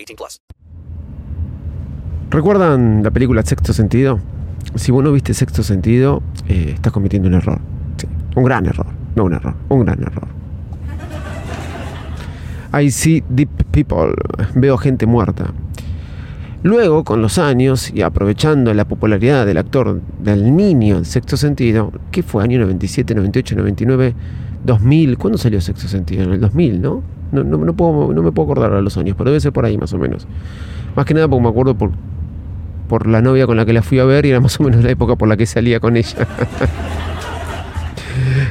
18 0.00 0.16
plus. 0.16 0.40
¿Recuerdan 2.30 3.02
la 3.02 3.10
película 3.10 3.42
Sexto 3.42 3.72
Sentido? 3.72 4.20
Si 4.76 4.92
vos 4.92 5.02
no 5.02 5.12
viste 5.12 5.34
Sexto 5.34 5.62
Sentido, 5.62 6.22
eh, 6.48 6.72
estás 6.74 6.92
cometiendo 6.92 7.28
un 7.28 7.34
error. 7.34 7.60
Sí, 7.96 8.06
un 8.36 8.44
gran 8.44 8.66
error. 8.66 8.86
No 9.16 9.24
un 9.24 9.32
error, 9.34 9.54
un 9.68 9.84
gran 9.84 10.00
error. 10.02 10.28
I 12.72 12.90
see 12.90 13.24
deep 13.28 13.50
people. 13.72 14.14
Veo 14.54 14.78
gente 14.78 15.06
muerta. 15.06 15.52
Luego, 16.62 17.04
con 17.04 17.20
los 17.20 17.38
años 17.38 17.90
y 17.92 18.02
aprovechando 18.02 18.72
la 18.74 18.86
popularidad 18.86 19.46
del 19.46 19.56
actor 19.56 20.00
del 20.20 20.54
niño 20.54 20.98
en 20.98 21.04
sexto 21.04 21.36
sentido, 21.36 21.90
que 22.12 22.22
fue 22.22 22.44
año 22.44 22.60
97, 22.60 23.14
98, 23.14 23.56
99, 23.56 24.14
2000, 24.64 25.18
¿cuándo 25.18 25.38
salió 25.38 25.60
sexto 25.60 25.88
sentido? 25.88 26.24
En 26.24 26.32
el 26.32 26.40
2000, 26.40 26.80
¿no? 26.80 27.02
No, 27.32 27.44
no, 27.44 27.58
no, 27.58 27.72
puedo, 27.74 28.12
no 28.12 28.22
me 28.22 28.32
puedo 28.32 28.50
acordar 28.50 28.72
a 28.72 28.80
los 28.80 28.96
años, 28.96 29.14
pero 29.16 29.30
debe 29.30 29.40
ser 29.40 29.52
por 29.52 29.64
ahí 29.64 29.78
más 29.78 29.92
o 29.92 29.98
menos. 29.98 30.26
Más 30.96 31.06
que 31.06 31.14
nada 31.14 31.28
porque 31.28 31.42
me 31.42 31.48
acuerdo 31.48 31.76
por, 31.76 31.92
por 32.88 33.06
la 33.06 33.22
novia 33.22 33.46
con 33.46 33.56
la 33.56 33.64
que 33.64 33.72
la 33.72 33.82
fui 33.82 33.98
a 33.98 34.04
ver 34.04 34.26
y 34.26 34.30
era 34.30 34.40
más 34.40 34.58
o 34.58 34.64
menos 34.64 34.82
la 34.82 34.90
época 34.90 35.16
por 35.16 35.28
la 35.28 35.36
que 35.36 35.46
salía 35.46 35.80
con 35.80 35.96
ella. 35.96 36.16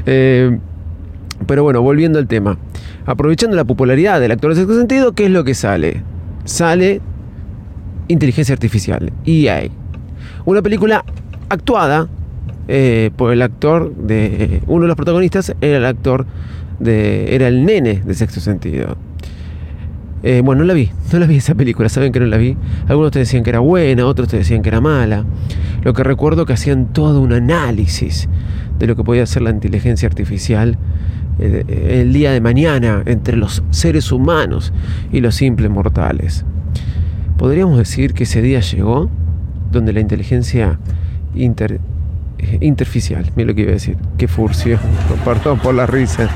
eh, 0.05 0.57
pero 1.45 1.63
bueno, 1.63 1.81
volviendo 1.81 2.19
al 2.19 2.27
tema. 2.27 2.57
Aprovechando 3.05 3.55
la 3.55 3.65
popularidad 3.65 4.19
del 4.19 4.31
actor 4.31 4.51
de 4.51 4.57
sexto 4.57 4.77
sentido, 4.77 5.13
¿qué 5.13 5.25
es 5.25 5.31
lo 5.31 5.43
que 5.43 5.55
sale? 5.55 6.03
Sale 6.45 7.01
Inteligencia 8.07 8.53
Artificial, 8.53 9.11
EA. 9.25 9.63
Una 10.45 10.61
película 10.61 11.03
actuada 11.49 12.07
eh, 12.67 13.11
por 13.15 13.33
el 13.33 13.41
actor 13.41 13.93
de. 13.95 14.61
Uno 14.67 14.83
de 14.83 14.87
los 14.87 14.95
protagonistas 14.95 15.55
era 15.61 15.77
el 15.77 15.85
actor 15.85 16.25
Era 16.85 17.47
el 17.47 17.65
nene 17.65 18.01
de 18.05 18.13
sexto 18.13 18.39
sentido. 18.39 18.97
Eh, 20.21 20.41
bueno, 20.43 20.63
no 20.63 20.67
la 20.67 20.73
vi, 20.73 20.89
no 21.13 21.19
la 21.19 21.25
vi 21.25 21.37
esa 21.37 21.55
película, 21.55 21.87
saben 21.87 22.11
que 22.11 22.19
no 22.19 22.25
la 22.25 22.37
vi. 22.37 22.57
Algunos 22.87 23.11
te 23.11 23.19
decían 23.19 23.43
que 23.43 23.51
era 23.51 23.59
buena, 23.59 24.05
otros 24.05 24.27
te 24.27 24.37
decían 24.37 24.61
que 24.61 24.69
era 24.69 24.81
mala. 24.81 25.25
Lo 25.83 25.93
que 25.93 26.03
recuerdo 26.03 26.45
que 26.45 26.53
hacían 26.53 26.91
todo 26.91 27.21
un 27.21 27.31
análisis 27.31 28.27
de 28.77 28.87
lo 28.87 28.95
que 28.95 29.03
podía 29.03 29.23
hacer 29.23 29.41
la 29.41 29.51
inteligencia 29.51 30.07
artificial 30.07 30.77
eh, 31.39 32.01
el 32.01 32.11
día 32.11 32.31
de 32.31 32.41
mañana 32.41 33.01
entre 33.05 33.37
los 33.37 33.63
seres 33.69 34.11
humanos 34.11 34.73
y 35.11 35.21
los 35.21 35.35
simples 35.35 35.69
mortales. 35.69 36.43
Podríamos 37.37 37.77
decir 37.77 38.13
que 38.13 38.23
ese 38.23 38.41
día 38.41 38.59
llegó 38.59 39.09
donde 39.71 39.93
la 39.93 40.01
inteligencia 40.01 40.79
inter, 41.33 41.73
eh, 41.73 41.79
interficial, 42.61 43.31
mira 43.35 43.49
lo 43.49 43.55
que 43.55 43.61
iba 43.61 43.71
a 43.71 43.73
decir, 43.73 43.97
qué 44.17 44.27
furcio, 44.27 44.79
perdón 45.25 45.59
por 45.59 45.75
la 45.75 45.85
risa. 45.85 46.29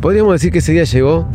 Podríamos 0.00 0.34
decir 0.34 0.52
que 0.52 0.58
ese 0.58 0.72
día 0.72 0.84
llegó 0.84 1.26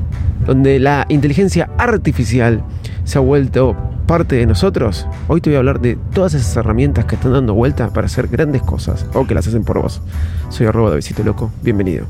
donde 0.45 0.79
la 0.79 1.05
inteligencia 1.09 1.69
artificial 1.77 2.63
se 3.03 3.17
ha 3.17 3.21
vuelto 3.21 3.75
parte 4.05 4.35
de 4.35 4.45
nosotros. 4.45 5.07
Hoy 5.27 5.41
te 5.41 5.49
voy 5.49 5.55
a 5.55 5.59
hablar 5.59 5.81
de 5.81 5.97
todas 6.13 6.33
esas 6.33 6.55
herramientas 6.57 7.05
que 7.05 7.15
están 7.15 7.33
dando 7.33 7.53
vuelta 7.53 7.89
para 7.89 8.07
hacer 8.07 8.27
grandes 8.27 8.61
cosas 8.61 9.05
o 9.13 9.25
que 9.25 9.33
las 9.33 9.47
hacen 9.47 9.63
por 9.63 9.81
vos. 9.81 10.01
Soy 10.49 10.67
arroba 10.67 10.91
de 10.91 11.23
Loco, 11.23 11.51
bienvenido 11.63 12.07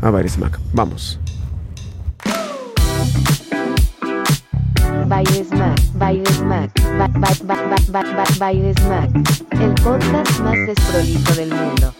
a 0.00 0.10
Baires 0.10 0.38
Mac. 0.38 0.58
Vamos. 0.72 1.20
Baires 5.10 5.50
Mac, 5.50 5.80
Baires 5.98 6.40
Mac, 6.42 6.70
ba, 6.96 7.08
ba, 7.08 7.30
ba, 7.42 7.56
ba, 7.66 7.76
ba, 7.90 8.02
ba, 8.14 8.24
Baires 8.38 8.76
Mac, 8.88 9.10
el 9.60 9.74
podcast 9.82 10.38
más 10.38 10.56
desprolijo 10.68 11.34
del 11.34 11.50
mundo. 11.52 11.92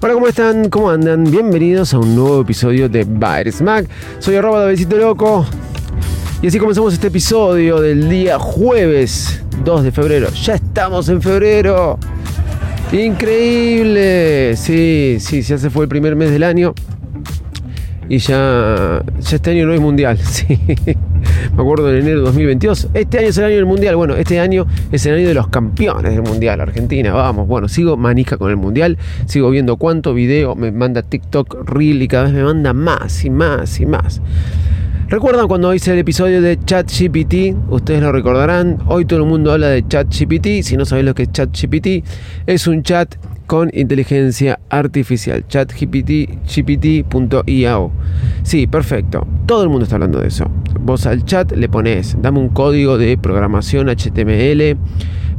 Hola, 0.00 0.14
¿cómo 0.14 0.28
están? 0.28 0.70
¿Cómo 0.70 0.90
andan? 0.90 1.24
Bienvenidos 1.24 1.92
a 1.92 1.98
un 1.98 2.14
nuevo 2.14 2.42
episodio 2.42 2.88
de 2.88 3.02
Baires 3.02 3.60
Mac. 3.60 3.88
Soy 4.20 4.36
arroba 4.36 4.60
de 4.60 4.68
Besito 4.68 4.96
Loco. 4.96 5.44
Y 6.40 6.46
así 6.46 6.60
comenzamos 6.60 6.94
este 6.94 7.08
episodio 7.08 7.80
del 7.80 8.08
día 8.08 8.38
jueves 8.38 9.42
2 9.64 9.82
de 9.82 9.90
febrero. 9.90 10.30
Ya 10.30 10.54
estamos 10.54 11.08
en 11.08 11.20
febrero. 11.20 11.98
Increíble. 12.92 14.56
Sí, 14.56 15.18
sí, 15.20 15.42
ya 15.42 15.58
se 15.58 15.70
fue 15.70 15.84
el 15.84 15.88
primer 15.88 16.16
mes 16.16 16.30
del 16.30 16.42
año. 16.42 16.74
Y 18.08 18.18
ya, 18.18 19.04
ya 19.20 19.36
este 19.36 19.52
año 19.52 19.66
no 19.66 19.74
es 19.74 19.80
mundial. 19.80 20.18
Sí. 20.24 20.58
Me 21.54 21.62
acuerdo 21.62 21.90
en 21.90 22.00
enero 22.02 22.18
de 22.18 22.24
2022. 22.24 22.88
Este 22.94 23.18
año 23.18 23.28
es 23.28 23.38
el 23.38 23.44
año 23.44 23.54
del 23.56 23.66
mundial. 23.66 23.94
Bueno, 23.94 24.16
este 24.16 24.40
año 24.40 24.66
es 24.90 25.06
el 25.06 25.14
año 25.14 25.28
de 25.28 25.34
los 25.34 25.46
campeones 25.48 26.12
del 26.12 26.22
mundial. 26.22 26.60
Argentina, 26.60 27.12
vamos. 27.12 27.46
Bueno, 27.46 27.68
sigo 27.68 27.96
manija 27.96 28.36
con 28.36 28.50
el 28.50 28.56
mundial. 28.56 28.98
Sigo 29.26 29.50
viendo 29.50 29.76
cuánto 29.76 30.12
video 30.12 30.56
me 30.56 30.72
manda 30.72 31.02
TikTok 31.02 31.68
Reel 31.68 32.02
y 32.02 32.08
cada 32.08 32.24
vez 32.24 32.32
me 32.32 32.42
manda 32.42 32.72
más 32.72 33.24
y 33.24 33.30
más 33.30 33.78
y 33.78 33.86
más. 33.86 34.20
¿Recuerdan 35.10 35.48
cuando 35.48 35.74
hice 35.74 35.92
el 35.92 35.98
episodio 35.98 36.40
de 36.40 36.56
ChatGPT? 36.64 37.56
Ustedes 37.68 38.00
lo 38.00 38.12
recordarán. 38.12 38.78
Hoy 38.86 39.04
todo 39.06 39.18
el 39.18 39.26
mundo 39.26 39.50
habla 39.50 39.66
de 39.66 39.84
ChatGPT. 39.84 40.62
Si 40.62 40.76
no 40.76 40.84
sabéis 40.84 41.04
lo 41.04 41.16
que 41.16 41.24
es 41.24 41.32
ChatGPT, 41.32 42.04
es 42.46 42.68
un 42.68 42.84
chat 42.84 43.16
con 43.48 43.72
inteligencia 43.74 44.60
artificial. 44.68 45.44
ChatGPT.io. 45.48 46.70
Sí, 48.44 48.68
perfecto. 48.68 49.26
Todo 49.46 49.64
el 49.64 49.68
mundo 49.68 49.82
está 49.82 49.96
hablando 49.96 50.20
de 50.20 50.28
eso. 50.28 50.48
Vos 50.78 51.04
al 51.06 51.24
chat 51.24 51.50
le 51.56 51.68
pones, 51.68 52.16
dame 52.22 52.38
un 52.38 52.50
código 52.50 52.96
de 52.96 53.18
programación 53.18 53.88
HTML 53.88 54.76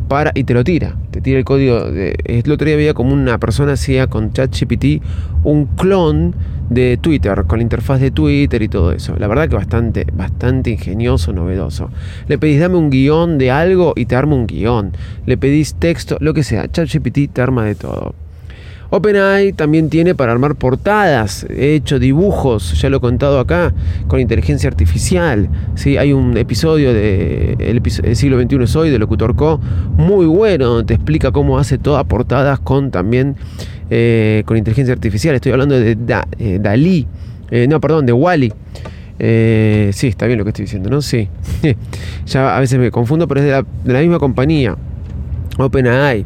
para 0.10 0.34
y 0.36 0.44
te 0.44 0.54
lo 0.54 0.66
tira. 0.66 0.98
Te 1.12 1.22
tira 1.22 1.40
el 1.40 1.46
código. 1.46 1.90
De, 1.90 2.14
el 2.26 2.52
otro 2.52 2.68
día 2.68 2.76
veía 2.76 2.94
como 2.94 3.14
una 3.14 3.38
persona 3.38 3.72
hacía 3.72 4.08
con 4.08 4.34
ChatGPT 4.34 5.02
un 5.46 5.68
clon 5.78 6.36
de 6.72 6.98
Twitter, 6.98 7.44
con 7.48 7.60
la 7.60 7.64
interfaz 7.64 8.00
de 8.00 8.12
Twitter 8.12 8.62
y 8.62 8.70
todo 8.70 8.94
eso. 8.94 9.16
La 9.18 9.28
verdad 9.28 9.50
que 9.50 9.56
bastante, 9.56 10.08
bastante 10.14 10.70
ingenioso, 10.72 11.34
novedoso. 11.34 11.90
Le 12.28 12.38
pedís 12.38 12.62
dame 12.62 12.78
un 12.78 12.90
guion 12.90 13.38
de 13.38 13.52
algo 13.52 13.92
y 13.96 14.06
te 14.06 14.16
arma 14.16 14.36
un 14.36 14.48
guion. 14.48 14.94
Le 15.26 15.38
pedís 15.38 15.76
texto, 15.76 16.18
lo 16.22 16.34
que 16.34 16.44
sea. 16.44 16.72
ChatGPT 16.72 17.34
te 17.34 17.42
arma 17.42 17.66
de 17.66 17.76
todo. 17.76 18.16
OpenAI 18.94 19.54
también 19.54 19.90
tiene 19.90 20.16
para 20.16 20.34
armar 20.34 20.56
portadas, 20.56 21.46
he 21.50 21.76
hecho 21.76 21.98
dibujos, 21.98 22.74
ya 22.82 22.90
lo 22.90 22.98
he 22.98 23.00
contado 23.00 23.40
acá, 23.40 23.74
con 24.08 24.20
inteligencia 24.20 24.70
artificial. 24.70 25.48
¿sí? 25.76 25.96
Hay 25.96 26.12
un 26.12 26.36
episodio 26.36 26.94
de 26.94 27.56
el, 27.58 27.82
siglo 28.18 28.42
XXI 28.42 28.64
es 28.64 28.76
hoy, 28.76 28.90
de 28.90 29.00
Locutor 29.00 29.34
Co, 29.38 29.62
muy 29.96 30.26
bueno, 30.26 30.68
donde 30.68 30.88
te 30.88 30.94
explica 30.96 31.32
cómo 31.32 31.58
hace 31.58 31.78
todas 31.78 32.04
portadas 32.04 32.60
con 32.60 32.92
también 32.92 33.38
eh, 33.90 34.44
con 34.46 34.58
inteligencia 34.58 34.94
artificial. 34.94 35.36
Estoy 35.36 35.54
hablando 35.54 35.80
de 35.80 35.98
eh, 36.38 36.60
Dalí, 36.62 37.08
eh, 37.50 37.68
no, 37.70 37.80
perdón, 37.80 38.06
de 38.06 38.12
Wally. 38.12 38.52
sí, 39.20 40.08
está 40.08 40.28
bien 40.28 40.38
lo 40.38 40.44
que 40.44 40.50
estoy 40.50 40.66
diciendo, 40.66 40.90
¿no? 40.90 41.02
Sí. 41.02 41.30
ya 42.26 42.58
a 42.58 42.60
veces 42.60 42.78
me 42.78 42.92
confundo, 42.92 43.26
pero 43.26 43.40
es 43.40 43.66
de 43.86 43.94
la 43.94 44.02
misma 44.02 44.20
compañía, 44.20 44.76
OpenAI. 45.58 46.26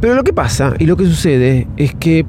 Pero 0.00 0.14
lo 0.14 0.24
que 0.24 0.32
pasa 0.32 0.74
y 0.78 0.86
lo 0.86 0.96
que 0.96 1.06
sucede 1.06 1.66
es 1.76 1.94
que 1.94 2.26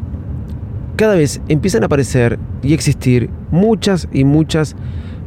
cada 0.96 1.16
vez 1.16 1.42
empiezan 1.48 1.84
a 1.84 1.88
aparecer 1.88 2.40
y 2.64 2.74
existir 2.74 3.30
muchas 3.52 4.08
y 4.12 4.24
muchas 4.24 4.76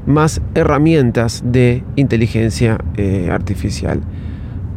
más 0.06 0.40
herramientas 0.54 1.42
de 1.44 1.84
inteligencia 1.96 2.78
eh, 2.96 3.28
artificial. 3.30 4.00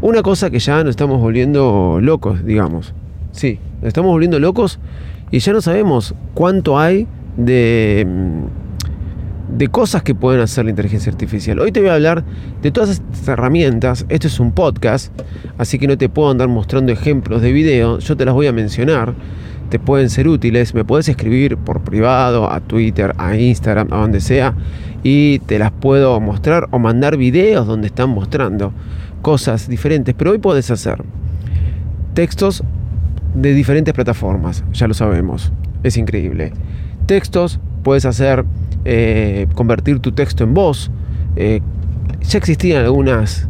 Una 0.01 0.21
cosa 0.21 0.49
que 0.49 0.59
ya 0.59 0.83
nos 0.83 0.91
estamos 0.91 1.19
volviendo 1.19 1.99
locos, 2.01 2.43
digamos. 2.45 2.93
Sí, 3.31 3.59
Nos 3.81 3.87
estamos 3.87 4.11
volviendo 4.11 4.39
locos 4.39 4.79
y 5.31 5.39
ya 5.39 5.53
no 5.53 5.61
sabemos 5.61 6.13
cuánto 6.35 6.77
hay 6.77 7.07
de, 7.37 8.05
mm, 8.07 8.62
de 9.55 9.67
cosas 9.67 10.01
que 10.01 10.15
pueden 10.15 10.41
hacer 10.41 10.65
la 10.65 10.71
inteligencia 10.71 11.11
artificial. 11.11 11.59
Hoy 11.59 11.71
te 11.71 11.79
voy 11.79 11.89
a 11.89 11.95
hablar 11.95 12.23
de 12.61 12.71
todas 12.71 12.89
estas 12.89 13.27
herramientas. 13.27 14.05
Esto 14.09 14.27
es 14.27 14.39
un 14.39 14.51
podcast, 14.51 15.13
así 15.57 15.77
que 15.77 15.87
no 15.87 15.97
te 15.97 16.09
puedo 16.09 16.31
andar 16.31 16.47
mostrando 16.47 16.91
ejemplos 16.91 17.41
de 17.41 17.51
video. 17.51 17.99
Yo 17.99 18.17
te 18.17 18.25
las 18.25 18.33
voy 18.33 18.47
a 18.47 18.51
mencionar. 18.51 19.13
Te 19.69 19.79
pueden 19.79 20.09
ser 20.09 20.27
útiles. 20.27 20.73
Me 20.73 20.83
puedes 20.83 21.07
escribir 21.07 21.57
por 21.57 21.81
privado, 21.81 22.51
a 22.51 22.59
Twitter, 22.61 23.13
a 23.17 23.35
Instagram, 23.35 23.87
a 23.91 23.97
donde 23.97 24.21
sea. 24.21 24.55
Y 25.03 25.39
te 25.39 25.59
las 25.59 25.71
puedo 25.71 26.19
mostrar 26.19 26.67
o 26.71 26.79
mandar 26.79 27.17
videos 27.17 27.67
donde 27.67 27.87
están 27.87 28.09
mostrando 28.09 28.73
cosas 29.21 29.67
diferentes. 29.67 30.15
Pero 30.17 30.31
hoy 30.31 30.39
puedes 30.39 30.71
hacer 30.71 31.03
textos 32.13 32.63
de 33.33 33.53
diferentes 33.53 33.93
plataformas, 33.93 34.63
ya 34.73 34.87
lo 34.87 34.93
sabemos, 34.93 35.51
es 35.81 35.97
increíble. 35.97 36.53
Textos, 37.07 37.59
puedes 37.83 38.05
hacer, 38.05 38.45
eh, 38.85 39.47
convertir 39.55 39.99
tu 39.99 40.11
texto 40.11 40.43
en 40.43 40.53
voz. 40.53 40.91
Eh, 41.35 41.61
ya 42.21 42.37
existían 42.37 42.83
algunas, 42.83 43.47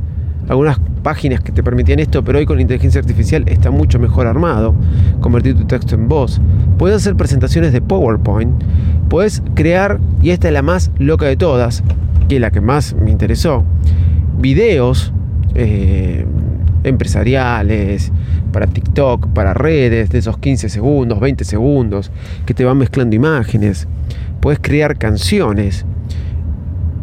algunas 0.47 0.79
páginas 1.03 1.41
que 1.41 1.51
te 1.51 1.63
permitían 1.63 1.99
esto, 1.99 2.23
pero 2.23 2.39
hoy 2.39 2.45
con 2.45 2.55
la 2.57 2.61
inteligencia 2.61 2.99
artificial 2.99 3.43
está 3.47 3.71
mucho 3.71 3.99
mejor 3.99 4.27
armado. 4.27 4.75
Convertir 5.19 5.55
tu 5.55 5.65
texto 5.65 5.95
en 5.95 6.07
voz. 6.07 6.41
Puedes 6.77 6.97
hacer 6.97 7.15
presentaciones 7.15 7.73
de 7.73 7.81
PowerPoint. 7.81 8.51
Puedes 9.09 9.43
crear, 9.53 9.99
y 10.21 10.31
esta 10.31 10.47
es 10.47 10.53
la 10.53 10.61
más 10.61 10.91
loca 10.97 11.25
de 11.25 11.37
todas, 11.37 11.83
que 12.27 12.35
es 12.35 12.41
la 12.41 12.51
que 12.51 12.61
más 12.61 12.95
me 12.95 13.11
interesó, 13.11 13.63
videos. 14.39 15.13
Eh, 15.55 16.25
empresariales, 16.83 18.11
para 18.51 18.67
TikTok, 18.67 19.27
para 19.29 19.53
redes, 19.53 20.09
de 20.09 20.19
esos 20.19 20.37
15 20.37 20.69
segundos, 20.69 21.19
20 21.19 21.43
segundos, 21.43 22.11
que 22.45 22.53
te 22.53 22.63
van 22.65 22.77
mezclando 22.77 23.15
imágenes. 23.15 23.87
Puedes 24.43 24.59
crear 24.59 24.97
canciones, 24.97 25.85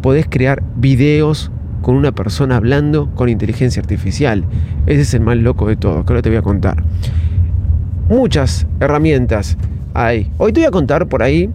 podés 0.03 0.27
crear 0.29 0.61
videos 0.75 1.51
con 1.81 1.95
una 1.95 2.11
persona 2.11 2.55
hablando 2.55 3.09
con 3.15 3.29
inteligencia 3.29 3.81
artificial. 3.81 4.45
Ese 4.85 5.01
es 5.01 5.13
el 5.15 5.21
más 5.21 5.37
loco 5.37 5.67
de 5.67 5.75
todo, 5.75 6.05
que 6.05 6.13
ahora 6.13 6.21
te 6.21 6.29
voy 6.29 6.37
a 6.37 6.43
contar. 6.43 6.83
Muchas 8.09 8.67
herramientas 8.79 9.57
hay. 9.95 10.31
Hoy 10.37 10.53
te 10.53 10.59
voy 10.59 10.67
a 10.67 10.71
contar 10.71 11.07
por 11.07 11.23
ahí, 11.23 11.49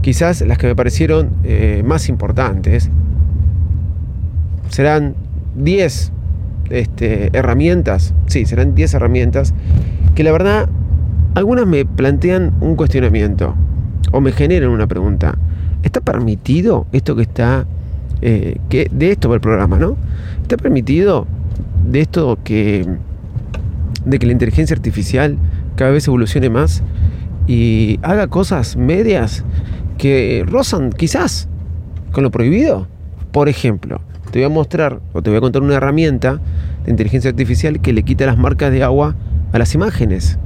quizás 0.00 0.40
las 0.40 0.56
que 0.56 0.68
me 0.68 0.74
parecieron 0.74 1.32
eh, 1.44 1.82
más 1.84 2.08
importantes. 2.08 2.88
Serán 4.70 5.16
10 5.54 6.12
este, 6.70 7.28
herramientas, 7.36 8.14
sí, 8.24 8.46
serán 8.46 8.74
10 8.74 8.94
herramientas, 8.94 9.52
que 10.14 10.24
la 10.24 10.32
verdad 10.32 10.66
algunas 11.34 11.66
me 11.66 11.84
plantean 11.84 12.54
un 12.62 12.74
cuestionamiento 12.74 13.54
o 14.12 14.20
me 14.20 14.32
generan 14.32 14.70
una 14.70 14.86
pregunta. 14.86 15.36
¿Está 15.82 16.00
permitido 16.00 16.86
esto 16.92 17.14
que 17.16 17.22
está, 17.22 17.66
eh, 18.22 18.58
que 18.68 18.88
de 18.90 19.12
esto 19.12 19.28
va 19.28 19.34
el 19.34 19.40
programa, 19.40 19.78
¿no? 19.78 19.96
¿Está 20.42 20.56
permitido 20.56 21.26
de 21.86 22.00
esto 22.00 22.38
que, 22.42 22.86
de 24.04 24.18
que 24.18 24.26
la 24.26 24.32
inteligencia 24.32 24.74
artificial 24.74 25.36
cada 25.76 25.90
vez 25.90 26.06
evolucione 26.06 26.48
más 26.48 26.82
y 27.46 27.98
haga 28.02 28.28
cosas 28.28 28.76
medias 28.76 29.44
que 29.98 30.44
rozan 30.46 30.90
quizás 30.90 31.48
con 32.12 32.24
lo 32.24 32.30
prohibido? 32.30 32.86
Por 33.32 33.48
ejemplo, 33.48 34.00
te 34.30 34.38
voy 34.38 34.46
a 34.46 34.48
mostrar 34.48 35.00
o 35.12 35.22
te 35.22 35.30
voy 35.30 35.38
a 35.38 35.40
contar 35.40 35.62
una 35.62 35.74
herramienta 35.74 36.40
de 36.84 36.90
inteligencia 36.90 37.30
artificial 37.30 37.80
que 37.80 37.92
le 37.92 38.02
quita 38.02 38.26
las 38.26 38.38
marcas 38.38 38.70
de 38.72 38.82
agua 38.82 39.14
a 39.52 39.58
las 39.58 39.74
imágenes. 39.74 40.38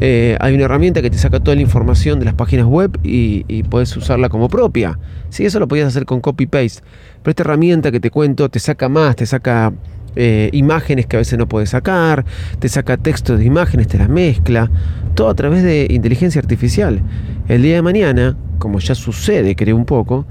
Eh, 0.00 0.36
hay 0.40 0.54
una 0.54 0.64
herramienta 0.64 1.02
que 1.02 1.10
te 1.10 1.18
saca 1.18 1.40
toda 1.40 1.56
la 1.56 1.62
información 1.62 2.18
de 2.18 2.24
las 2.24 2.34
páginas 2.34 2.66
web 2.66 2.98
y, 3.02 3.62
puedes 3.64 3.96
usarla 3.96 4.28
como 4.28 4.48
propia. 4.48 4.98
Sí, 5.30 5.44
eso 5.44 5.58
lo 5.58 5.68
podías 5.68 5.88
hacer 5.88 6.04
con 6.04 6.20
copy-paste. 6.20 6.82
Pero 7.22 7.30
esta 7.30 7.42
herramienta 7.42 7.90
que 7.90 8.00
te 8.00 8.10
cuento 8.10 8.48
te 8.48 8.60
saca 8.60 8.88
más, 8.88 9.16
te 9.16 9.26
saca 9.26 9.72
eh, 10.16 10.50
imágenes 10.52 11.06
que 11.06 11.16
a 11.16 11.18
veces 11.18 11.38
no 11.38 11.48
puedes 11.48 11.70
sacar, 11.70 12.24
te 12.58 12.68
saca 12.68 12.96
textos 12.96 13.38
de 13.38 13.44
imágenes, 13.44 13.88
te 13.88 13.98
las 13.98 14.08
mezcla. 14.08 14.70
Todo 15.14 15.28
a 15.28 15.34
través 15.34 15.62
de 15.64 15.88
inteligencia 15.90 16.40
artificial. 16.40 17.02
El 17.48 17.62
día 17.62 17.76
de 17.76 17.82
mañana, 17.82 18.36
como 18.58 18.78
ya 18.78 18.94
sucede, 18.94 19.56
creo 19.56 19.76
un 19.76 19.84
poco, 19.84 20.26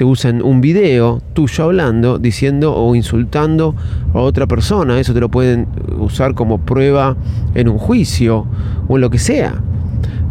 te 0.00 0.04
usan 0.06 0.40
un 0.40 0.62
video 0.62 1.20
tuyo 1.34 1.64
hablando, 1.64 2.16
diciendo 2.16 2.74
o 2.74 2.94
insultando 2.94 3.74
a 4.14 4.20
otra 4.20 4.46
persona. 4.46 4.98
Eso 4.98 5.12
te 5.12 5.20
lo 5.20 5.28
pueden 5.28 5.68
usar 5.98 6.34
como 6.34 6.56
prueba 6.56 7.18
en 7.54 7.68
un 7.68 7.76
juicio 7.76 8.46
o 8.88 8.96
en 8.96 9.02
lo 9.02 9.10
que 9.10 9.18
sea. 9.18 9.62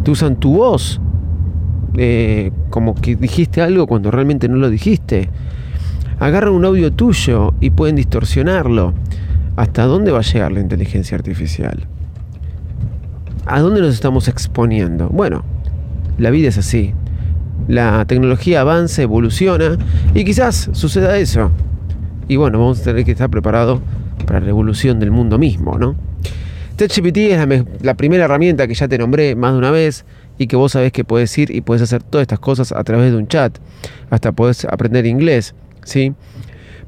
Te 0.02 0.10
usan 0.10 0.40
tu 0.40 0.54
voz 0.54 1.00
eh, 1.96 2.50
como 2.70 2.96
que 2.96 3.14
dijiste 3.14 3.62
algo 3.62 3.86
cuando 3.86 4.10
realmente 4.10 4.48
no 4.48 4.56
lo 4.56 4.70
dijiste. 4.70 5.28
Agarran 6.18 6.52
un 6.52 6.64
audio 6.64 6.92
tuyo 6.92 7.54
y 7.60 7.70
pueden 7.70 7.94
distorsionarlo. 7.94 8.92
¿Hasta 9.54 9.84
dónde 9.84 10.10
va 10.10 10.18
a 10.18 10.22
llegar 10.22 10.50
la 10.50 10.58
inteligencia 10.58 11.16
artificial? 11.16 11.86
¿A 13.46 13.60
dónde 13.60 13.82
nos 13.82 13.94
estamos 13.94 14.26
exponiendo? 14.26 15.10
Bueno, 15.10 15.44
la 16.18 16.30
vida 16.30 16.48
es 16.48 16.58
así 16.58 16.92
la 17.70 18.04
tecnología 18.04 18.62
avanza, 18.62 19.02
evoluciona 19.02 19.78
y 20.12 20.24
quizás 20.24 20.70
suceda 20.72 21.16
eso. 21.18 21.50
Y 22.26 22.36
bueno, 22.36 22.58
vamos 22.58 22.80
a 22.80 22.84
tener 22.84 23.04
que 23.04 23.12
estar 23.12 23.30
preparados 23.30 23.80
para 24.26 24.40
la 24.40 24.46
revolución 24.46 24.98
del 24.98 25.12
mundo 25.12 25.38
mismo, 25.38 25.78
¿no? 25.78 25.94
ChatGPT 26.76 27.16
es 27.18 27.64
la, 27.82 27.94
primera 27.94 28.24
herramienta 28.24 28.66
que 28.66 28.74
ya 28.74 28.88
te 28.88 28.98
nombré 28.98 29.36
más 29.36 29.52
de 29.52 29.58
una 29.58 29.70
vez 29.70 30.04
y 30.38 30.46
que 30.46 30.56
vos 30.56 30.72
sabés 30.72 30.92
que 30.92 31.04
puedes 31.04 31.36
ir 31.36 31.54
y 31.54 31.60
puedes 31.60 31.82
hacer 31.82 32.02
todas 32.02 32.22
estas 32.22 32.38
cosas 32.38 32.72
a 32.72 32.82
través 32.82 33.12
de 33.12 33.18
un 33.18 33.28
chat. 33.28 33.58
Hasta 34.08 34.32
podés 34.32 34.64
aprender 34.64 35.06
inglés, 35.06 35.54
¿sí? 35.84 36.14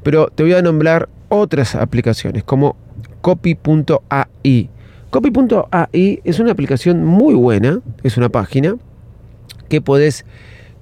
Pero 0.03 0.29
te 0.29 0.43
voy 0.43 0.55
a 0.55 0.63
nombrar 0.63 1.09
otras 1.29 1.75
aplicaciones 1.75 2.43
como 2.43 2.77
copy.ai. 3.21 4.71
Copy.ai 5.11 6.21
es 6.25 6.41
una 6.41 6.53
aplicación 6.53 7.05
muy 7.05 7.35
buena, 7.35 7.81
es 8.03 8.17
una 8.17 8.31
página 8.31 8.77
que 9.69 9.81
podés 9.81 10.25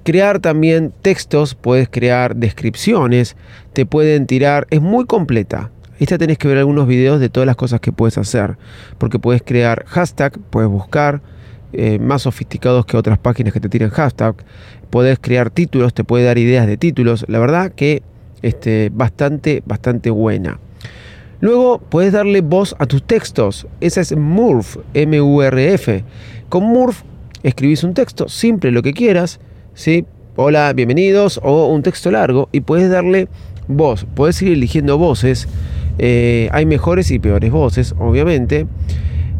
crear 0.02 0.40
también 0.40 0.92
textos, 1.02 1.54
puedes 1.54 1.88
crear 1.88 2.36
descripciones, 2.36 3.36
te 3.72 3.86
pueden 3.86 4.26
tirar, 4.26 4.66
es 4.70 4.80
muy 4.80 5.04
completa. 5.04 5.70
Esta 5.98 6.16
tenés 6.16 6.38
que 6.38 6.48
ver 6.48 6.58
algunos 6.58 6.86
videos 6.86 7.20
de 7.20 7.28
todas 7.28 7.46
las 7.46 7.56
cosas 7.56 7.80
que 7.80 7.92
puedes 7.92 8.16
hacer, 8.16 8.56
porque 8.98 9.18
puedes 9.18 9.42
crear 9.42 9.84
hashtag, 9.86 10.38
puedes 10.50 10.70
buscar 10.70 11.20
eh, 11.72 11.98
más 11.98 12.22
sofisticados 12.22 12.86
que 12.86 12.96
otras 12.96 13.18
páginas 13.18 13.52
que 13.52 13.60
te 13.60 13.68
tiren 13.68 13.90
hashtag, 13.90 14.34
puedes 14.88 15.18
crear 15.18 15.50
títulos, 15.50 15.92
te 15.92 16.02
puede 16.02 16.24
dar 16.24 16.38
ideas 16.38 16.66
de 16.66 16.76
títulos, 16.76 17.24
la 17.28 17.38
verdad 17.38 17.72
que 17.72 18.02
este, 18.42 18.90
bastante, 18.92 19.62
bastante 19.66 20.10
buena. 20.10 20.58
Luego 21.40 21.78
puedes 21.78 22.12
darle 22.12 22.40
voz 22.40 22.74
a 22.78 22.86
tus 22.86 23.02
textos, 23.02 23.66
esa 23.80 24.00
es 24.00 24.16
Murf, 24.16 24.76
M-U-R-F. 24.94 26.04
Con 26.48 26.64
Murf 26.64 27.02
escribís 27.42 27.84
un 27.84 27.94
texto, 27.94 28.28
simple 28.28 28.70
lo 28.70 28.82
que 28.82 28.92
quieras, 28.92 29.40
¿sí? 29.80 30.04
Hola, 30.36 30.74
bienvenidos, 30.74 31.40
o 31.42 31.68
un 31.68 31.82
texto 31.82 32.10
largo, 32.10 32.50
y 32.52 32.60
puedes 32.60 32.90
darle 32.90 33.28
voz, 33.66 34.06
puedes 34.14 34.40
ir 34.42 34.52
eligiendo 34.52 34.98
voces, 34.98 35.48
eh, 35.98 36.50
hay 36.52 36.66
mejores 36.66 37.10
y 37.10 37.18
peores 37.18 37.50
voces, 37.50 37.94
obviamente, 37.98 38.66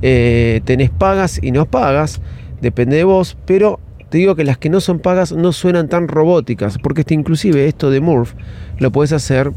eh, 0.00 0.62
tenés 0.64 0.88
pagas 0.88 1.40
y 1.42 1.50
no 1.50 1.66
pagas, 1.66 2.22
depende 2.62 2.96
de 2.96 3.04
vos, 3.04 3.36
pero 3.44 3.80
te 4.08 4.16
digo 4.16 4.34
que 4.34 4.44
las 4.44 4.56
que 4.56 4.70
no 4.70 4.80
son 4.80 4.98
pagas 4.98 5.32
no 5.32 5.52
suenan 5.52 5.88
tan 5.88 6.08
robóticas, 6.08 6.78
porque 6.78 7.02
este, 7.02 7.12
inclusive 7.12 7.66
esto 7.66 7.90
de 7.90 8.00
Murph 8.00 8.32
lo 8.78 8.90
puedes 8.90 9.12
hacer 9.12 9.52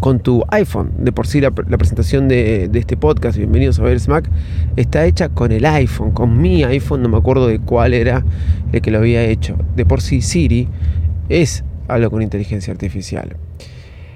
con 0.00 0.20
tu 0.20 0.44
iPhone. 0.48 0.92
De 0.98 1.12
por 1.12 1.26
sí 1.26 1.40
la, 1.40 1.50
presentación 1.50 2.28
de, 2.28 2.70
este 2.74 2.96
podcast, 2.96 3.36
bienvenidos 3.36 3.78
a 3.78 3.82
ver 3.82 3.98
Smack, 3.98 4.30
está 4.76 5.04
hecha 5.06 5.28
con 5.28 5.52
el 5.52 5.64
iPhone, 5.64 6.12
con 6.12 6.40
mi 6.40 6.64
iPhone, 6.64 7.02
no 7.02 7.08
me 7.08 7.16
acuerdo 7.16 7.46
de 7.46 7.58
cuál 7.58 7.94
era 7.94 8.24
el 8.72 8.80
que 8.80 8.90
lo 8.90 8.98
había 8.98 9.24
hecho. 9.24 9.56
De 9.76 9.84
por 9.84 10.00
sí 10.00 10.22
Siri 10.22 10.68
es 11.28 11.64
algo 11.88 12.10
con 12.10 12.22
inteligencia 12.22 12.72
artificial. 12.72 13.36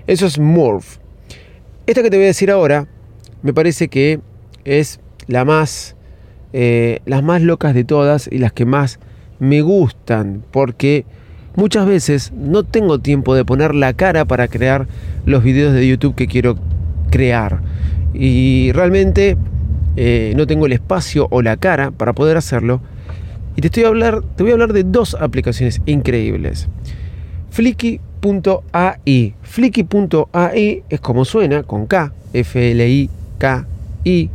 Eso 0.06 0.26
es 0.26 0.38
Morph. 0.38 0.98
Esta 1.86 2.02
que 2.02 2.10
te 2.10 2.16
voy 2.16 2.24
a 2.24 2.28
decir 2.28 2.50
ahora 2.50 2.86
me 3.42 3.52
parece 3.52 3.88
que 3.88 4.20
es 4.64 5.00
la 5.26 5.44
más, 5.44 5.96
eh, 6.52 7.00
las 7.06 7.22
más 7.22 7.42
locas 7.42 7.74
de 7.74 7.84
todas 7.84 8.28
y 8.30 8.38
las 8.38 8.52
que 8.52 8.66
más 8.66 9.00
me 9.40 9.62
gustan 9.62 10.44
porque 10.52 11.04
muchas 11.56 11.86
veces 11.86 12.32
no 12.32 12.62
tengo 12.62 12.98
tiempo 12.98 13.34
de 13.34 13.44
poner 13.44 13.74
la 13.74 13.92
cara 13.92 14.24
para 14.24 14.48
crear 14.48 14.86
los 15.26 15.44
videos 15.44 15.74
de 15.74 15.86
YouTube 15.86 16.14
que 16.14 16.26
quiero 16.26 16.56
crear. 17.10 17.60
Y 18.14 18.72
realmente 18.72 19.36
eh, 19.96 20.32
no 20.36 20.46
tengo 20.46 20.66
el 20.66 20.72
espacio 20.72 21.28
o 21.30 21.42
la 21.42 21.56
cara 21.56 21.90
para 21.90 22.12
poder 22.12 22.36
hacerlo. 22.36 22.80
Y 23.56 23.60
te, 23.60 23.68
estoy 23.68 23.84
hablar, 23.84 24.22
te 24.36 24.42
voy 24.42 24.52
a 24.52 24.54
hablar 24.54 24.72
de 24.72 24.82
dos 24.84 25.14
aplicaciones 25.14 25.80
increíbles. 25.86 26.68
Flicky.ai. 27.50 29.34
Flicky.ai 29.42 30.82
es 30.88 31.00
como 31.00 31.24
suena, 31.24 31.62
con 31.62 31.86
K, 31.86 32.12
F-L-I-K-I, 32.32 34.30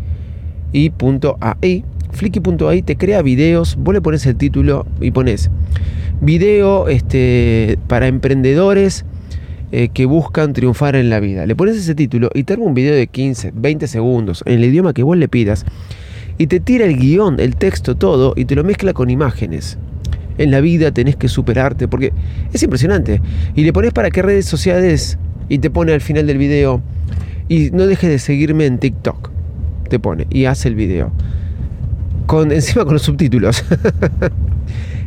y 0.74 0.91
.ai. 1.39 1.83
Flicky.ai 2.12 2.81
te 2.83 2.95
crea 2.95 3.21
videos, 3.21 3.75
vos 3.75 3.93
le 3.93 4.01
pones 4.01 4.25
el 4.25 4.36
título 4.36 4.86
y 5.01 5.12
pones 5.12 5.50
video 6.21 6.88
este, 6.88 7.77
para 7.88 8.07
emprendedores 8.07 9.05
eh, 9.71 9.89
que 9.89 10.05
buscan 10.05 10.53
triunfar 10.53 10.95
en 10.95 11.09
la 11.09 11.19
vida. 11.19 11.45
Le 11.45 11.55
pones 11.55 11.75
ese 11.75 11.95
título 11.95 12.29
y 12.33 12.43
te 12.43 12.53
arma 12.53 12.65
un 12.65 12.74
video 12.74 12.95
de 12.95 13.07
15, 13.07 13.51
20 13.55 13.88
segundos 13.88 14.43
en 14.45 14.53
el 14.55 14.65
idioma 14.65 14.93
que 14.93 15.03
vos 15.03 15.17
le 15.17 15.27
pidas 15.27 15.65
y 16.38 16.47
te 16.47 16.59
tira 16.59 16.86
el 16.86 16.97
guion, 16.97 17.39
el 17.39 17.55
texto, 17.55 17.95
todo 17.95 18.33
y 18.36 18.45
te 18.45 18.55
lo 18.55 18.63
mezcla 18.63 18.93
con 18.93 19.09
imágenes. 19.09 19.77
En 20.38 20.51
la 20.51 20.62
vida 20.62 20.91
tenés 20.91 21.15
que 21.15 21.27
superarte 21.27 21.88
porque 21.88 22.13
es 22.53 22.62
impresionante. 22.62 23.21
Y 23.55 23.63
le 23.63 23.74
pones 23.74 23.91
para 23.91 24.12
qué 24.12 24.21
redes 24.21 24.45
sociales 24.45 25.17
y 25.50 25.59
te 25.59 25.69
pone 25.69 25.93
al 25.93 26.01
final 26.01 26.27
del 26.27 26.38
video 26.38 26.81
y 27.50 27.71
no 27.71 27.88
dejes 27.88 28.09
de 28.09 28.19
seguirme 28.19 28.65
en 28.65 28.77
TikTok. 28.77 29.31
Te 29.89 30.00
pone 30.00 30.27
y 30.29 30.45
hace 30.45 30.69
el 30.69 30.75
video. 30.75 31.12
Con, 32.25 32.51
encima 32.51 32.86
con 32.86 32.93
los 32.93 33.03
subtítulos. 33.03 33.63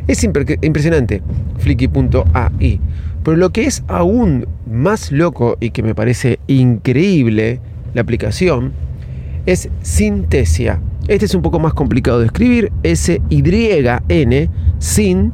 es 0.07 0.25
impre- 0.25 0.59
impresionante. 0.63 1.23
Flicky.ai. 1.59 2.81
Pero 3.23 3.37
lo 3.37 3.51
que 3.51 3.65
es 3.67 3.83
aún 3.87 4.47
más 4.71 5.13
loco 5.13 5.57
y 5.61 5.71
que 5.71 5.83
me 5.83 5.95
parece 5.95 6.39
increíble 6.47 7.61
la 7.95 8.01
aplicación 8.03 8.73
es 9.47 9.69
Sintesia. 9.83 10.81
Este 11.09 11.27
es 11.27 11.35
un 11.35 11.43
poco 11.43 11.59
más 11.59 11.75
complicado 11.75 12.21
de 12.21 12.27
escribir. 12.27 12.71
S-Y-N, 12.83 14.49
Sin, 14.79 15.33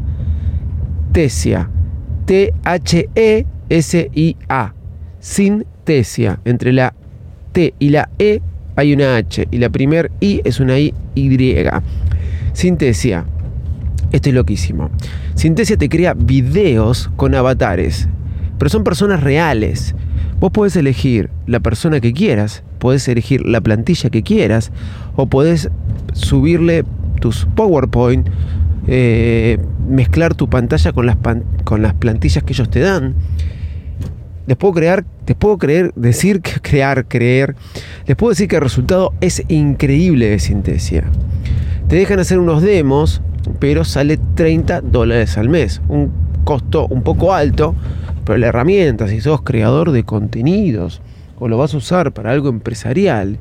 Tesia. 1.13 1.69
T-H-E-S-I-A. 3.69 4.75
Sintesia. 5.21 6.41
Entre 6.45 6.73
la 6.73 6.95
T 7.53 7.75
y 7.79 7.91
la 7.91 8.09
E 8.19 8.41
hay 8.75 8.93
una 8.95 9.17
H. 9.17 9.47
Y 9.51 9.59
la 9.59 9.69
primer 9.71 10.11
I 10.21 10.41
es 10.45 10.61
una 10.61 10.79
I 10.79 10.93
Y. 11.15 11.67
Sintesia. 12.53 13.25
Esto 14.17 14.31
es 14.31 14.35
loquísimo. 14.35 14.89
Sintesia 15.35 15.77
te 15.77 15.91
crea 15.91 16.15
videos 16.15 17.11
con 17.17 17.35
avatares. 17.35 18.09
Pero 18.59 18.71
son 18.71 18.83
personas 18.83 19.23
reales. 19.23 19.95
Vos 20.41 20.53
podés 20.53 20.75
elegir 20.77 21.29
la 21.47 21.61
persona 21.61 22.01
que 22.01 22.15
quieras, 22.15 22.63
podés 22.79 23.07
elegir 23.09 23.45
la 23.45 23.61
plantilla 23.61 24.09
que 24.09 24.23
quieras, 24.23 24.73
o 25.17 25.27
podés 25.27 25.69
subirle 26.15 26.87
tus 27.21 27.47
PowerPoint, 27.57 28.27
eh, 28.87 29.59
mezclar 29.87 30.35
tu 30.35 30.49
pantalla 30.49 30.93
con 30.93 31.05
las, 31.05 31.19
con 31.65 31.83
las 31.83 31.93
plantillas 31.93 32.43
que 32.43 32.55
ellos 32.55 32.71
te 32.71 32.81
dan. 32.81 33.17
Les 34.47 34.57
puedo 34.57 34.73
crear, 34.73 35.05
les 35.27 35.37
puedo 35.37 35.59
creer, 35.59 35.93
decir 35.95 36.41
que 36.41 36.53
crear, 36.63 37.07
creer. 37.07 37.55
Les 38.07 38.17
puedo 38.17 38.31
decir 38.31 38.49
que 38.49 38.57
el 38.57 38.63
resultado 38.63 39.13
es 39.21 39.43
increíble 39.49 40.31
de 40.31 40.39
Sintesia. 40.39 41.05
Te 41.89 41.97
dejan 41.97 42.19
hacer 42.19 42.39
unos 42.39 42.63
demos, 42.63 43.21
pero 43.59 43.85
sale 43.85 44.19
30 44.35 44.81
dólares 44.83 45.39
al 45.39 45.49
mes. 45.49 45.81
Un 45.89 46.11
costo 46.45 46.87
un 46.87 47.03
poco 47.03 47.33
alto, 47.35 47.75
pero 48.25 48.39
la 48.39 48.49
herramienta, 48.49 49.09
si 49.09 49.21
sos 49.21 49.43
creador 49.43 49.93
de 49.93 50.05
contenidos 50.05 51.01
o 51.39 51.49
lo 51.49 51.59
vas 51.59 51.75
a 51.75 51.77
usar 51.77 52.13
para 52.13 52.31
algo 52.31 52.49
empresarial, 52.49 53.39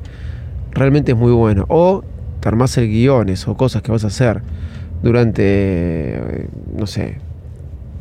realmente 0.72 1.12
es 1.12 1.18
muy 1.18 1.32
bueno. 1.32 1.66
O 1.68 2.04
te 2.40 2.48
armás 2.48 2.76
el 2.78 2.88
guiones 2.88 3.46
o 3.48 3.56
cosas 3.56 3.82
que 3.82 3.92
vas 3.92 4.04
a 4.04 4.08
hacer 4.08 4.42
durante, 5.02 5.42
eh, 5.44 6.48
no 6.76 6.86
sé, 6.86 7.18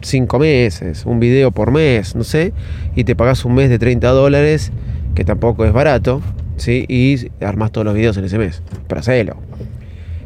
cinco 0.01 0.39
meses, 0.39 1.05
un 1.05 1.19
video 1.19 1.51
por 1.51 1.71
mes, 1.71 2.15
no 2.15 2.23
sé, 2.23 2.53
y 2.95 3.03
te 3.03 3.15
pagas 3.15 3.45
un 3.45 3.55
mes 3.55 3.69
de 3.69 3.79
30 3.79 4.09
dólares, 4.09 4.71
que 5.15 5.23
tampoco 5.23 5.65
es 5.65 5.73
barato, 5.73 6.21
¿sí? 6.57 6.85
Y 6.87 7.29
armas 7.43 7.71
todos 7.71 7.85
los 7.85 7.95
videos 7.95 8.17
en 8.17 8.25
ese 8.25 8.37
mes, 8.37 8.61
para 8.87 9.01
hacerlo. 9.01 9.37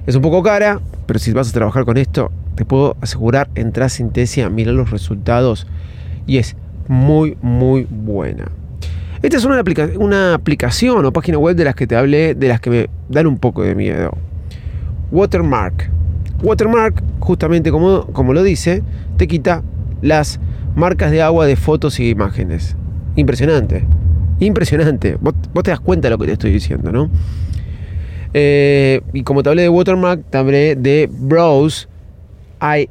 Es 0.05 0.15
un 0.15 0.21
poco 0.21 0.43
cara, 0.43 0.79
pero 1.09 1.17
si 1.17 1.33
vas 1.33 1.49
a 1.49 1.53
trabajar 1.53 1.85
con 1.85 1.97
esto, 1.97 2.31
te 2.53 2.65
puedo 2.65 2.95
asegurar, 3.01 3.49
entrar 3.55 3.87
a 3.87 3.89
Sintesia, 3.89 4.47
mira 4.51 4.71
los 4.71 4.91
resultados 4.91 5.65
y 6.27 6.37
es 6.37 6.55
muy, 6.87 7.35
muy 7.41 7.87
buena. 7.89 8.51
Esta 9.23 9.37
es 9.37 9.43
una, 9.43 9.59
aplica- 9.59 9.89
una 9.97 10.35
aplicación 10.35 11.03
o 11.03 11.11
página 11.11 11.39
web 11.39 11.55
de 11.55 11.63
las 11.63 11.73
que 11.73 11.87
te 11.87 11.95
hablé, 11.95 12.35
de 12.35 12.47
las 12.47 12.61
que 12.61 12.69
me 12.69 12.89
dan 13.09 13.25
un 13.25 13.39
poco 13.39 13.63
de 13.63 13.73
miedo. 13.73 14.15
Watermark. 15.09 15.89
Watermark, 16.43 17.01
justamente 17.19 17.71
como, 17.71 18.05
como 18.13 18.33
lo 18.33 18.43
dice, 18.43 18.83
te 19.17 19.27
quita 19.27 19.63
las 20.03 20.39
marcas 20.75 21.09
de 21.09 21.23
agua 21.23 21.47
de 21.47 21.55
fotos 21.55 21.99
y 21.99 22.07
imágenes. 22.09 22.75
Impresionante. 23.15 23.83
Impresionante. 24.39 25.17
Vos, 25.19 25.33
vos 25.55 25.63
te 25.63 25.71
das 25.71 25.79
cuenta 25.79 26.07
de 26.07 26.11
lo 26.11 26.19
que 26.19 26.27
te 26.27 26.33
estoy 26.33 26.51
diciendo, 26.51 26.91
¿no? 26.91 27.09
Eh, 28.33 29.01
y 29.13 29.23
como 29.23 29.43
te 29.43 29.49
hablé 29.49 29.63
de 29.63 29.69
Watermark, 29.69 30.23
te 30.29 30.37
hablé 30.37 30.75
de 30.75 31.09
Browse 31.11 31.87
AI. 32.59 32.89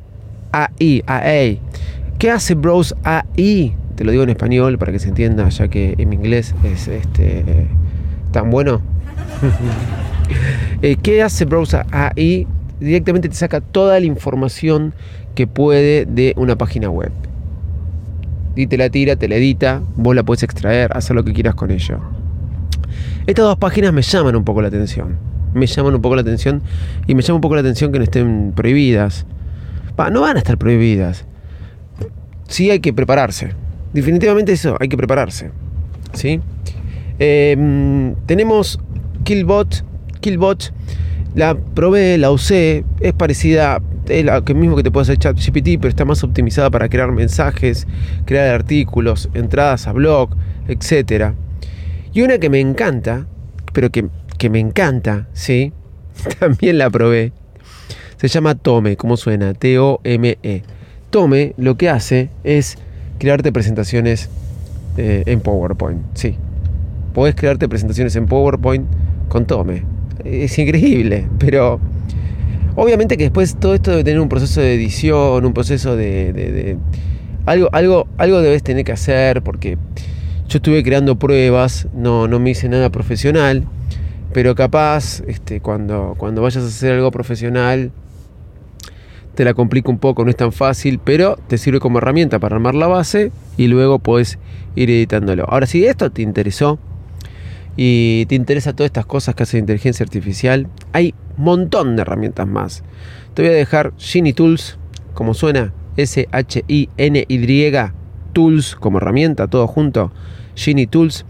¿Qué 2.18 2.30
hace 2.30 2.54
Browse 2.54 2.94
AI? 3.04 3.76
Te 3.94 4.04
lo 4.04 4.10
digo 4.10 4.22
en 4.22 4.30
español 4.30 4.78
para 4.78 4.92
que 4.92 4.98
se 4.98 5.08
entienda, 5.08 5.48
ya 5.48 5.68
que 5.68 5.94
en 5.98 6.12
inglés 6.12 6.54
es 6.64 6.88
este, 6.88 7.44
tan 8.32 8.50
bueno. 8.50 8.80
Eh, 10.82 10.96
¿Qué 11.02 11.22
hace 11.22 11.46
Browse 11.46 11.78
AI? 11.90 12.46
Directamente 12.80 13.30
te 13.30 13.34
saca 13.34 13.62
toda 13.62 13.98
la 13.98 14.04
información 14.04 14.92
que 15.34 15.46
puede 15.46 16.04
de 16.04 16.34
una 16.36 16.56
página 16.56 16.90
web. 16.90 17.10
Y 18.54 18.66
te 18.66 18.76
la 18.76 18.90
tira, 18.90 19.16
te 19.16 19.26
la 19.26 19.36
edita, 19.36 19.82
vos 19.96 20.14
la 20.14 20.22
puedes 20.22 20.42
extraer, 20.42 20.94
hacer 20.96 21.16
lo 21.16 21.24
que 21.24 21.32
quieras 21.32 21.54
con 21.54 21.70
ello. 21.70 21.98
Estas 23.28 23.44
dos 23.44 23.58
páginas 23.58 23.92
me 23.92 24.00
llaman 24.00 24.36
un 24.36 24.44
poco 24.44 24.62
la 24.62 24.68
atención. 24.68 25.18
Me 25.52 25.66
llaman 25.66 25.94
un 25.94 26.00
poco 26.00 26.14
la 26.14 26.22
atención 26.22 26.62
y 27.06 27.14
me 27.14 27.20
llama 27.20 27.34
un 27.34 27.40
poco 27.42 27.56
la 27.56 27.60
atención 27.60 27.92
que 27.92 27.98
no 27.98 28.04
estén 28.04 28.52
prohibidas. 28.56 29.26
No 30.10 30.22
van 30.22 30.36
a 30.36 30.38
estar 30.38 30.56
prohibidas. 30.56 31.26
Sí 32.48 32.70
hay 32.70 32.80
que 32.80 32.94
prepararse. 32.94 33.50
Definitivamente 33.92 34.52
eso, 34.52 34.78
hay 34.80 34.88
que 34.88 34.96
prepararse. 34.96 35.50
¿Sí? 36.14 36.40
Mm, 37.20 38.12
tenemos 38.24 38.80
Killbot. 39.24 39.84
Killbot 40.20 40.72
la 41.34 41.54
probé, 41.54 42.16
la 42.16 42.30
usé. 42.30 42.86
Es 43.00 43.12
parecida, 43.12 43.82
es 44.08 44.24
que 44.46 44.54
mismo 44.54 44.74
que 44.74 44.82
te 44.82 44.90
puede 44.90 45.02
hacer 45.02 45.18
ChatGPT, 45.18 45.78
pero 45.78 45.88
está 45.88 46.06
más 46.06 46.24
optimizada 46.24 46.70
para 46.70 46.88
crear 46.88 47.12
mensajes, 47.12 47.86
crear 48.24 48.54
artículos, 48.54 49.28
entradas 49.34 49.86
a 49.86 49.92
blog, 49.92 50.30
etcétera. 50.66 51.34
Y 52.12 52.22
una 52.22 52.38
que 52.38 52.50
me 52.50 52.60
encanta, 52.60 53.26
pero 53.72 53.90
que, 53.90 54.06
que 54.38 54.50
me 54.50 54.58
encanta, 54.60 55.28
¿sí? 55.32 55.72
También 56.40 56.78
la 56.78 56.90
probé. 56.90 57.32
Se 58.16 58.28
llama 58.28 58.54
Tome, 58.56 58.96
¿cómo 58.96 59.16
suena? 59.16 59.54
T-O-M-E. 59.54 60.62
Tome 61.10 61.54
lo 61.56 61.76
que 61.76 61.88
hace 61.88 62.30
es 62.44 62.76
crearte 63.18 63.52
presentaciones 63.52 64.28
eh, 64.96 65.22
en 65.26 65.40
PowerPoint, 65.40 66.00
sí. 66.14 66.36
Podés 67.14 67.34
crearte 67.34 67.68
presentaciones 67.68 68.14
en 68.16 68.26
PowerPoint 68.26 68.86
con 69.28 69.46
Tome. 69.46 69.84
Es 70.24 70.58
increíble, 70.58 71.26
pero 71.38 71.80
obviamente 72.74 73.16
que 73.16 73.24
después 73.24 73.56
todo 73.56 73.74
esto 73.74 73.92
debe 73.92 74.04
tener 74.04 74.20
un 74.20 74.28
proceso 74.28 74.60
de 74.60 74.74
edición, 74.74 75.44
un 75.44 75.52
proceso 75.54 75.96
de... 75.96 76.32
de- 76.32 76.52
de- 76.52 76.76
algo, 77.46 77.68
algo, 77.72 78.08
algo 78.18 78.40
debes 78.42 78.62
tener 78.62 78.84
que 78.84 78.92
hacer 78.92 79.42
porque 79.42 79.78
yo 80.48 80.56
estuve 80.58 80.82
creando 80.82 81.18
pruebas, 81.18 81.88
no, 81.94 82.26
no 82.26 82.40
me 82.40 82.50
hice 82.50 82.70
nada 82.70 82.90
profesional, 82.90 83.64
pero 84.32 84.54
capaz 84.54 85.20
este, 85.26 85.60
cuando, 85.60 86.14
cuando 86.16 86.40
vayas 86.40 86.64
a 86.64 86.66
hacer 86.66 86.94
algo 86.94 87.10
profesional 87.10 87.92
te 89.34 89.44
la 89.44 89.54
complica 89.54 89.90
un 89.90 89.98
poco, 89.98 90.24
no 90.24 90.30
es 90.30 90.36
tan 90.36 90.50
fácil, 90.50 90.98
pero 90.98 91.36
te 91.46 91.58
sirve 91.58 91.78
como 91.78 91.98
herramienta 91.98 92.40
para 92.40 92.56
armar 92.56 92.74
la 92.74 92.88
base 92.88 93.30
y 93.56 93.68
luego 93.68 94.00
puedes 94.00 94.36
ir 94.74 94.90
editándolo. 94.90 95.44
Ahora, 95.48 95.66
si 95.66 95.86
esto 95.86 96.10
te 96.10 96.22
interesó 96.22 96.80
y 97.76 98.26
te 98.26 98.34
interesa 98.34 98.72
todas 98.72 98.88
estas 98.88 99.06
cosas 99.06 99.36
que 99.36 99.44
hace 99.44 99.58
inteligencia 99.58 100.02
artificial, 100.02 100.66
hay 100.92 101.14
un 101.36 101.44
montón 101.44 101.94
de 101.94 102.02
herramientas 102.02 102.48
más. 102.48 102.82
Te 103.34 103.42
voy 103.42 103.52
a 103.52 103.54
dejar 103.54 103.92
Genie 103.96 104.32
Tools, 104.32 104.76
como 105.14 105.34
suena, 105.34 105.72
S-H-I-N-Y, 105.96 107.72
Tools 108.32 108.74
como 108.74 108.98
herramienta, 108.98 109.46
todo 109.46 109.68
junto, 109.68 110.10
Genie 110.58 110.86
Tools. 110.86 111.24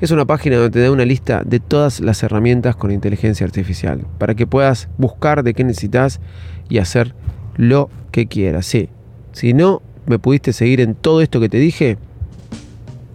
Es 0.00 0.10
una 0.10 0.26
página 0.26 0.56
donde 0.56 0.70
te 0.70 0.80
da 0.80 0.90
una 0.90 1.04
lista 1.04 1.42
de 1.44 1.60
todas 1.60 2.00
las 2.00 2.22
herramientas 2.22 2.76
con 2.76 2.90
inteligencia 2.90 3.46
artificial 3.46 4.04
para 4.18 4.34
que 4.34 4.46
puedas 4.46 4.88
buscar 4.98 5.44
de 5.44 5.54
qué 5.54 5.64
necesitas 5.64 6.20
y 6.68 6.78
hacer 6.78 7.14
lo 7.56 7.88
que 8.10 8.26
quieras. 8.26 8.66
Sí, 8.66 8.88
si 9.32 9.54
no 9.54 9.80
me 10.06 10.18
pudiste 10.18 10.52
seguir 10.52 10.80
en 10.80 10.94
todo 10.94 11.22
esto 11.22 11.40
que 11.40 11.48
te 11.48 11.58
dije, 11.58 11.96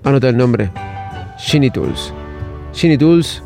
anota 0.04 0.30
el 0.30 0.38
nombre: 0.38 0.72
Genie 1.38 1.70
Tools. 1.70 2.14
Genie 2.74 2.98
Tools, 2.98 3.44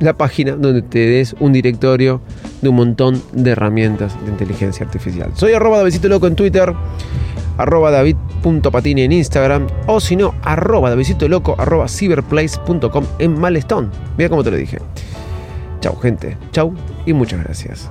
la 0.00 0.16
página 0.16 0.52
donde 0.52 0.82
te 0.82 1.00
des 1.00 1.36
un 1.38 1.52
directorio 1.52 2.22
de 2.62 2.70
un 2.70 2.76
montón 2.76 3.22
de 3.32 3.50
herramientas 3.50 4.16
de 4.24 4.30
inteligencia 4.30 4.86
artificial. 4.86 5.30
Soy 5.34 5.52
arroba 5.52 5.78
Davidcito 5.78 6.08
Loco 6.08 6.26
en 6.26 6.34
Twitter, 6.34 6.72
arroba 7.62 7.90
david.patini 7.90 9.02
en 9.02 9.12
Instagram, 9.12 9.66
o 9.86 10.00
si 10.00 10.16
no, 10.16 10.34
arroba 10.42 10.90
Davidcito 10.90 11.28
Loco, 11.28 11.54
arroba 11.58 11.88
cyberplace.com 11.88 13.04
en 13.18 13.38
Malestón. 13.38 13.90
Mira 14.16 14.30
cómo 14.30 14.44
te 14.44 14.50
lo 14.50 14.56
dije. 14.56 14.78
Chau, 15.80 15.96
gente. 15.96 16.36
Chau. 16.52 16.74
y 17.06 17.12
muchas 17.12 17.42
gracias. 17.42 17.90